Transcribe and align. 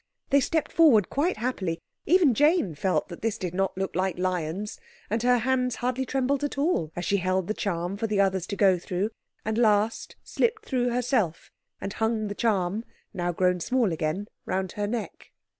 They 0.31 0.39
stepped 0.39 0.71
forward 0.71 1.11
quite 1.11 1.37
happily. 1.37 1.77
Even 2.07 2.33
Jane 2.33 2.73
felt 2.73 3.07
that 3.09 3.21
this 3.21 3.37
did 3.37 3.53
not 3.53 3.77
look 3.77 3.95
like 3.95 4.17
lions, 4.17 4.79
and 5.11 5.21
her 5.21 5.37
hand 5.37 5.75
hardly 5.75 6.07
trembled 6.07 6.43
at 6.43 6.57
all 6.57 6.91
as 6.95 7.05
she 7.05 7.17
held 7.17 7.45
the 7.45 7.53
charm 7.53 7.97
for 7.97 8.07
the 8.07 8.19
others 8.19 8.47
to 8.47 8.55
go 8.55 8.79
through, 8.79 9.11
and 9.45 9.59
last, 9.59 10.15
slipped 10.23 10.65
through 10.65 10.89
herself, 10.89 11.51
and 11.79 11.93
hung 11.93 12.29
the 12.29 12.33
charm, 12.33 12.83
now 13.13 13.31
grown 13.31 13.59
small 13.59 13.91
again, 13.93 14.27
round 14.47 14.71
her 14.71 14.87
neck. 14.87 15.29